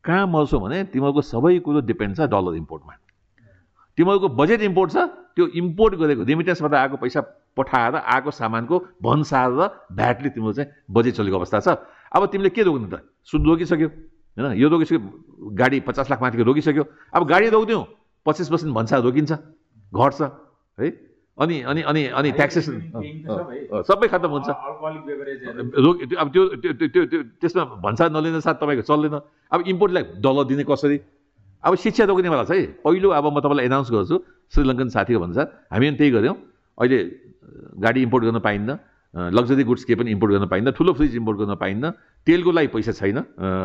[0.05, 2.93] कहाँ मर्छौ भने तिमीहरूको सबै कुरो डिपेन्ड छ डलर इम्पोर्टमा
[3.97, 4.97] तिमीहरूको बजेट इम्पोर्ट छ
[5.35, 7.21] त्यो इम्पोर्ट गरेको रेमिटेन्सबाट आएको पैसा
[7.55, 11.67] पठाएर आएको सामानको भन्सार र भ्याटले तिम्रो चाहिँ बजेट चलेको अवस्था छ।
[12.11, 13.03] अब तिमीले के रोक्नु त?
[13.23, 14.53] सुन रोकिसक्यो होइन?
[14.59, 14.99] यो रोकिसक्यो
[15.55, 16.83] गाडी पचास लाख माथिको रोकिसक्यो।
[17.15, 17.83] अब गाडी रोकिदिउँ
[18.25, 19.31] पच्चिस पर्सेन्ट भन्सार रोकिन्छ
[19.91, 20.21] घट्छ
[20.77, 20.87] है?
[21.37, 22.75] अनि अनि अनि अनि ट्याक्सेसन
[23.83, 24.49] सबै खत्तम हुन्छ।
[25.75, 29.15] रोक अब त्यो त्यो त्यो त्यसमा भन्सार नलिने साथ तपाईँको चल्दैन।
[29.51, 30.97] अब इम्पोर्टलाई डलर दिने कसरी?
[31.65, 34.15] अब शिक्षा रोक्नेवाला छ है। पहिलो अब म तपाईँलाई एनाउन्स गर्छु
[34.53, 36.35] श्रीलङ्कन साथीको भन्नुसार हामी पनि त्यही गऱ्यौँ।
[36.77, 36.99] अहिले
[37.81, 38.69] गाडी इम्पोर्ट गर्न पाइन्न
[39.33, 41.89] लग्जरी गुड्स के पनि इम्पोर्ट गर्न पाइन्न ठुलो फ्रिज इम्पोर्ट गर्न पाइन्न
[42.27, 43.17] तेलको लागि पैसा छैन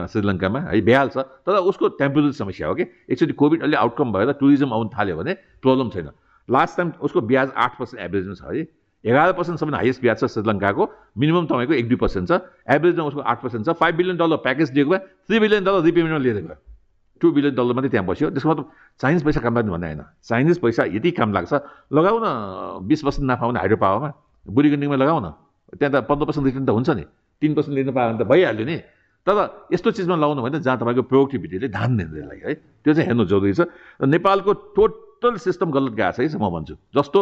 [0.08, 4.72] श्रीलङ्कामा है भइहाल्छ तर उसको टेम्पोररी समस्या हो कि एकचोटि कोभिड अलि आउटकम भएर टुरिज्म
[4.72, 6.08] आउनु थाल्यो भने प्रब्लम छैन।
[6.48, 8.62] लास्ट टाइम उसको ब्याज आठ पर्सेन्ट एभरेजमा छ है।
[9.04, 13.42] एघार पर्सेन्टसम्म हाइएस्ट ब्याज छ श्रीलङ्काको मिनिमम तपाईँको एक दुई पर्सेन्ट छ। एभरेजमा उसको आठ
[13.42, 16.56] पर्सेन्ट छ। फाइभ बिलियन डलर प्याकेज दिएको भए थ्री बिलियन डलर रिपेमेन्टमा लिएर गयो।
[17.20, 18.66] टु बिलियन डलर मात्रै त्यहाँ बस्यो। त्यसको मतलब
[19.00, 21.52] चाइनिज पैसा काम लाग्ने भन्ने होइन। चाइनिज पैसा यति काम लाग्छ
[21.92, 22.26] लगाउ न
[22.88, 24.10] बिस पर्सेन्ट नाफा आउने हाइड्रो पावरमा
[24.46, 25.28] बुढी लगाउ न।
[25.78, 27.04] त्यहाँ त पन्ध्र पर्सेन्ट रिटर्न त हुन्छ नि।
[27.42, 28.76] तिन पर्सेन्ट लिनु पायो भने त भइहाल्यो नि।
[29.26, 29.36] तर
[29.72, 33.68] यस्तो चिजमा लाउनु भने जहाँ तपाईँको प्रोडक्टिभिटीले ध्यान दिँदैन है। त्यो चाहिँ हेर्नु जरुरी छ।
[34.00, 37.20] र नेपालको टोटल सिस्टम गलत गएको छ है म भन्छु। जस्तो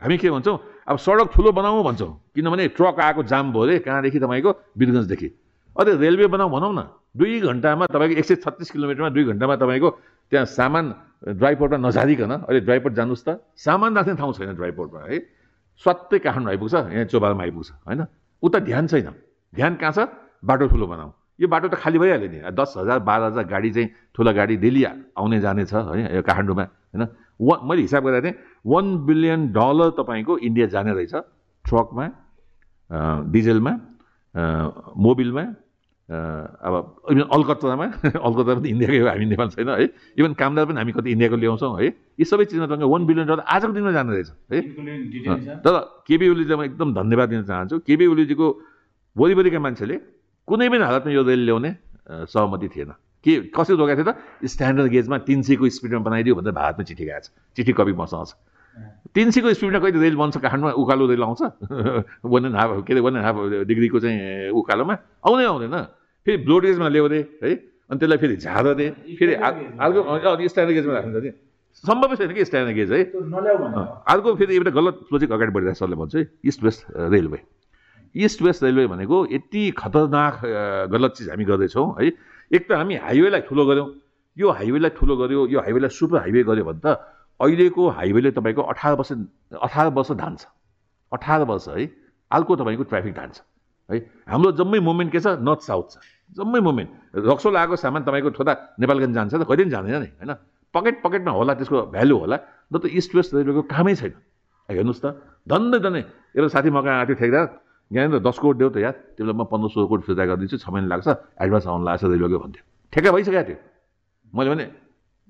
[0.00, 0.56] हामी के भन्छौँ
[0.88, 5.28] अब सडक ठुलो बनाऊ भन्छौँ। किनभने ट्रक आएको जाम भयो अरे कहाँदेखि तपाईँको वीरगन्जदेखि
[5.76, 6.80] अझै रेलवे बनाऊ भनौँ न।
[7.16, 9.88] दुई घन्टामा तपाईँको एक सय छत्तिस किलोमिटरमा दुई घन्टामा तपाईँको
[10.32, 10.84] त्यहाँ सामान
[11.38, 13.28] ड्राइपोर्टमा नझारिकन अहिले ड्राइपोर्ट जानुहोस् त।
[13.58, 15.18] सामान राख्ने ठाउँ छैन ड्राइपोर्टमा है।
[15.82, 18.00] स्वात्तै काठमाडौँ आइपुग्छ यहाँ चोबालमा आइपुग्छ होइन।
[18.42, 19.08] उता ध्यान छैन।
[19.52, 19.98] ध्यान कहाँ छ?
[20.44, 23.88] बाटो ठुलो बनाऊ। यो बाटो त खाली भइहाल्यो नि। दस हजार बाह्र हजार गाडी चाहिँ
[24.14, 24.82] ठुलो गाडी डेली
[25.16, 27.02] आउने जाने छ है यो काठमाडौँमा होइन।
[27.40, 31.14] वान मैले हिसाब गरेर थिएँ वान बिलियन डलर तपाईँको इन्डिया जाने रहेछ
[31.64, 32.04] ट्रकमा
[33.32, 33.72] डिजेलमा
[34.34, 35.44] मोबिलमा
[36.10, 36.74] अब
[37.10, 37.86] इभन अलकत्तामा
[38.26, 39.86] अलकत्ता पनि इन्डियाकै हो हामी नेपाल छैन है।
[40.18, 41.86] इभन कामदार पनि हामी कति इन्डियाको ल्याउँछौँ है।
[42.18, 45.74] यी सबै चिजमा तपाईँको वान बिलियन डलर आजको दिनमा जाने रहेछ है। तर
[46.06, 48.46] केबी ओलीलाई म एकदम धन्यवाद दिन चाहन्छु। केबी ओलीजीको
[49.16, 49.96] वरिपरिका मान्छेले
[50.50, 51.70] कुनै पनि हालतमा यो रेल ल्याउने
[52.26, 52.90] सहमति थिएन।
[53.22, 54.18] के कसरी रोकेको थियो त?
[54.42, 58.34] स्ट्यान्डर्ड गेजमा तिन सयको स्पिडमा बनाइदियो भनेर भारतमा चिठी गएको छ। चिठी कपी मसँग छ
[59.14, 60.72] तिन सयको स्पिडमा कहिले रेल बन्छ काठमाडौँमा?
[60.78, 61.42] उकालो रेल आउँछ?
[62.22, 64.94] वान एन्ड हाफ के अरे वान एन्ड हाफ डिग्रीको चाहिँ उकालोमा?
[65.26, 65.76] आउँदै आउँदैन।
[66.26, 67.50] फेरि ब्लोडेजमा ल्याउँदै है?
[67.90, 71.30] अनि त्यसलाई फेरि झार्दै फेरि अर्को स्ट्यान्डर्ड गेजमा राख्नु नि
[71.84, 73.02] सम्भवै छैन कि स्ट्यान्डर्ड गेज है?
[74.06, 76.24] अर्को फेरि एउटा गलत प्रोजेक्ट अगाडि बढिरहेको सरले भन्छु है?
[76.44, 77.38] East west railway
[78.14, 80.34] east west railway भनेको यति खतरनाक
[80.92, 82.12] गलत चिज हामी गर्दैछौँ है?
[82.52, 83.88] एक त हामी हाइवेलाई ठुलो गऱ्यौँ।
[84.36, 86.98] यो हाइवेलाई ठुलो गऱ्यो यो हाइवेलाई सुपर हाइवे गऱ्यो भने त
[87.40, 89.12] अहिलेको हाइवेले तपाईँको अठार वर्ष
[89.56, 90.40] अठार वर्ष धान्छ।
[91.12, 91.84] अठार वर्ष है।
[92.30, 93.36] अर्को तपाईँको ट्राफिक धान्छ
[93.90, 93.98] है।
[94.28, 95.26] हाम्रो जम्मै मुभमेन्ट के छ?
[95.40, 95.96] नर्थ साउथ छ।
[96.38, 96.90] जम्मै मुभमेन्ट
[97.26, 100.32] रक्सोल आएको सामान तपाईँको ठोदा नेपालगञ्ज जान्छ त कहिले पनि जाँदैन नि होइन।
[100.74, 102.36] पकेट पकेटमा होला त्यसको भ्यालु होला
[102.70, 104.14] न त इस्ट वेस्ट रेलवेको कामै छैन।
[104.68, 105.06] हेर्नुहोस् त
[105.50, 106.02] धन्दै धन्दै
[106.38, 107.40] एउटा साथी मका आएको थियो ठेक्दा
[107.90, 110.88] यहाँनिर दस करोड देऊ त यार त्यसलाई म पन्ध्र सोह्र करोड फिर्ता गरिदिन्छु छ महिना
[110.94, 111.08] लाग्छ
[111.42, 112.62] एडभान्स आउनु लाग्छ रेलवेको भन्थ्यो।
[112.94, 113.58] ठेक्का भइसकेको थियो।
[114.30, 114.64] मैले भने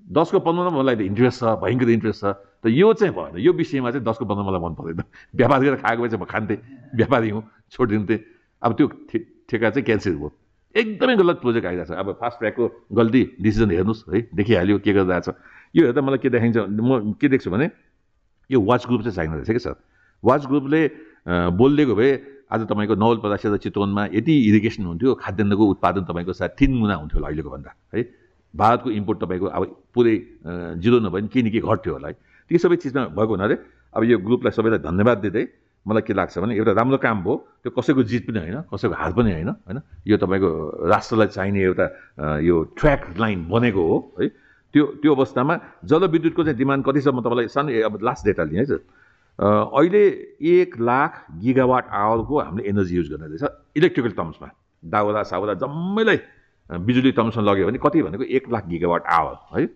[0.07, 2.25] दसको पन्ध्रमा मलाई त इन्ट्रेस्ट छ भयङ्कर इन्ट्रेस्ट छ।
[2.61, 5.03] त यो चाहिँ भएन यो विषयमा चाहिँ दसको पन्ध्र मलाई मन पर्दैन
[5.39, 6.57] व्यापार गरेर खाएको भए चाहिँ म खान्थेँ
[6.95, 8.19] व्यापारी हुँ छोडिदिन्थेँ।
[8.61, 8.87] अब त्यो
[9.49, 10.29] ठेका चाहिँ क्यान्सल भयो।
[10.75, 15.31] एकदमै गलत प्रोजेक्ट आइरहेको छ। अब फास्ट ट्र्याकको गल्ती डिसिजन हेर्नुहोस् है देखिहाल्यो के गरिरहेको
[15.31, 15.35] छ
[15.75, 17.67] यो हेर्दा मलाई के देखाइन्छ म के देख्छु भने
[18.49, 19.75] यो वाच ग्रुप चाहिँ चाहिँदो रहेछ कि सर?
[20.23, 20.81] वाच ग्रुपले
[21.55, 22.11] बोलिदिएको भए
[22.51, 27.27] आज तपाईँको र चितवनमा यति इरिगेसन हुन्थ्यो खाद्यान्नको उत्पादन तपाईँको सायद तिन गुणा हुन्थ्यो होला
[27.27, 28.01] अहिलेको भन्दा है?
[28.53, 30.15] भारतको इम्पोर्ट तपाईँको अब पुरै
[30.77, 32.15] जिरो नभए पनि केही न केही घट्थ्यो होला है।
[32.51, 33.55] ती सबै चिजमा भएको हुनाले
[33.95, 35.43] अब यो ग्रुपलाई सबैलाई धन्यवाद दिँदै
[35.85, 39.11] मलाई के लाग्छ भने एउटा राम्रो काम भयो। त्यो कसैको जित पनि होइन कसैको हात
[39.15, 40.49] पनि होइन होइन। यो तपाईँको
[40.87, 41.85] राष्ट्रलाई चाहिने एउटा
[42.43, 44.27] यो ट्र्याक लाइन बनेको हो है।
[44.73, 48.59] त्यो त्यो अवस्थामा जलविद्युतको चाहिँ डिमान्ड कति छ म तपाईँलाई सानो अब लास्ट डेटा लिएँ
[48.59, 48.81] है सर।
[49.39, 50.03] अहिले
[50.53, 51.11] एक लाख
[51.41, 53.43] गिगावाट आवरको हामीले एनर्जी युज गर्ने रहेछ
[53.75, 54.47] इलेक्ट्रिकल टर्म्समा
[54.83, 56.17] दाउरा साउरा जम्मैलाई
[56.69, 59.67] बिजुली टर्म्समा लग्यो भने कति भनेको एक लाख गिगावाट आवर है?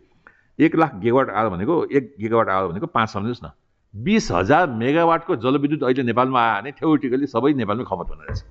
[0.59, 3.51] एक लाख गिगावाट आवर भनेको एक गिगावाट आवर भनेको पाँच सम्झिनुहोस् न।
[3.93, 8.43] बिस हजार मेगावाटको जलविद्युत अहिले नेपालमा आयो भने थ्योरिटिकली सबै नेपालमै खपत हुने रहेछ।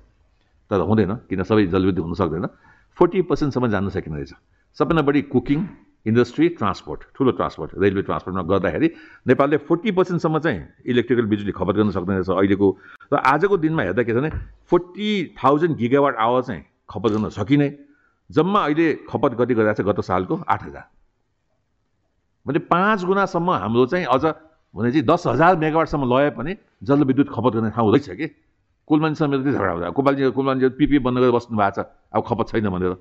[0.71, 2.45] तर हुँदैन किन सबै जलविद्युत हुन सक्दैन।
[2.97, 4.33] फोर्टी पर्सेन्टसम्म जानु सकिने रहेछ।
[4.77, 5.59] सबैभन्दा बढी कुकिङ
[6.05, 8.87] इन्डस्ट्री ट्रान्सपोर्ट ठुलो ट्रान्सपोर्ट रेलवे ट्रान्सपोर्टमा गर्दाखेरि
[9.27, 12.67] नेपालले फोर्टी पर्सेन्टसम्म चाहिँ इलेक्ट्रिकल बिजुली खपत गर्न सक्दैन रहेछ अहिलेको।
[13.13, 14.29] र आजको दिनमा हेर्दा के छ भने
[14.69, 17.67] फोर्टी थाउजन्ड गिगावाट आवर चाहिँ खपत गर्न सकिने।
[18.29, 20.85] जम्मा अहिले खपत कति गरिरहेको छ गत सालको आठ हजार।
[22.45, 24.23] भने पाँच गुणासम्म हाम्रो चाहिँ अझ
[24.75, 28.27] भने चाहिँ दस हजार मेगावाटसम्म लए पनि जलविद्युत खपत गर्ने ठाउँ हुँदैछ कि?
[28.87, 32.69] कुलमान्छेसँग मेरो झगडा हुँदा कुपालजी कुलमान्छे पिपी बन्द गरेर बस्नु भएको छ। अब खपत छैन
[32.69, 32.93] भनेर।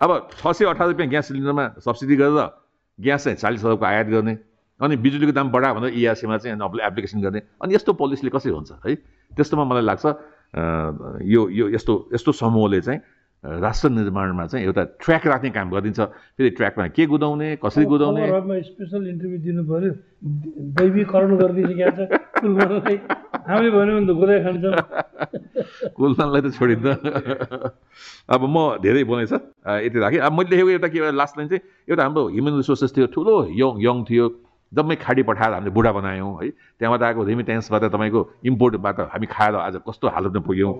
[0.00, 2.40] अब छ सय अठार रुपियाँ ग्यास सिलिन्डरमा सब्सिडी गरेर
[2.98, 4.34] ग्यास चाहिँ चालिस हजारको आयात गर्ने
[4.80, 8.70] अनि बिजुलीको दाम बढा भनेर इआरसीमा e चाहिँ एप्लिकेसन गर्ने। अनि यस्तो पोलिसीले कसरी हुन्छ
[8.80, 8.94] है?
[9.36, 10.04] त्यस्तोमा मलाई लाग्छ
[11.26, 13.00] यो यो यस्तो यस्तो समूहले चाहिँ
[13.44, 16.00] राष्ट्र निर्माणमा चाहिँ एउटा ट्र्याक राख्ने काम गरिदिन्छ।
[16.36, 18.22] फेरि ट्र्याकमा के कुदाउने कसरी कुदाउने
[18.68, 19.92] स्पेसल इन्टरभ्यू दिनु पऱ्यो
[20.76, 21.80] दैवीकरण गरिदिन्छ
[23.48, 24.64] हामीले भन्यो भने त खान्छ।
[25.96, 26.86] कुलतानलाई त छोडिन्छ
[28.28, 32.02] अब म धेरै बोलेछ यति राखेँ। अब मैले देखेको एउटा के लास्ट लाइन चाहिँ एउटा
[32.04, 34.26] हाम्रो ह्युमन रिसोर्सेस थियो ठुलो यङ यङ थियो।
[34.72, 39.76] जम्मै खाडी पठाएर हामीले बुढा बनायौँ है। त्यहाँबाट आएको रेमिटेन्सबाट तपाईँको इम्पोर्टबाट हामी खाएर आज
[39.82, 40.72] कस्तो हालतमा पुग्यौँ।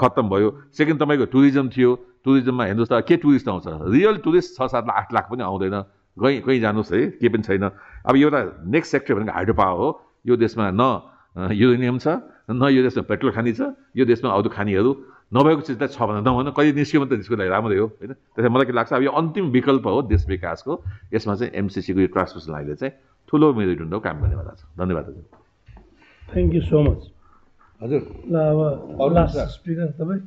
[0.00, 1.90] खत्तम भयो। सेकेन्ड तपाईँको टुरिज्म थियो।
[2.24, 3.66] टुरिज्ममा हेर्नुहोस् त के टुरिस्ट आउँछ?
[3.92, 5.76] रियल टुरिस्ट छ सात लाख आठ लाख पनि आउँदैन।
[6.16, 7.64] कहीँ कहीँ जानुहोस् है। केही पनि छैन।
[8.08, 8.40] अब एउटा
[8.72, 9.88] नेक्स्ट सेक्टर भनेको हाइड्रो पावर हो।
[10.24, 12.08] यो देशमा न युरेनियम छ
[12.48, 14.92] न यो देशमा पेट्रोल खानी छ यो देशमा अरू खानीहरू।
[15.34, 18.12] नभएको चिज त छ भने नभन कहिले निस्क्यो भने त त्यसको लागि राम्रै हो होइन?
[18.14, 20.72] त्यसलाई मलाई के लाग्छ अब यो अन्तिम विकल्प हो देश विकासको।
[21.14, 22.92] यसमा चाहिँ एमसिसीको यो ट्रान्समिसन लाइनले चाहिँ
[23.28, 25.24] ठुलो मेरिट हुन्छ काम गर्नेवाला छ। धन्यवाद हजुर।
[26.32, 27.00] थ्याङ्क यू सो मच
[27.80, 28.36] हजुर। ल
[29.02, 30.22] अब लास्ट स्पिकर तपाईँ?